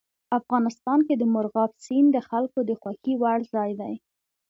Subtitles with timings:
[0.39, 3.93] افغانستان کې مورغاب سیند د خلکو د خوښې وړ ځای دی.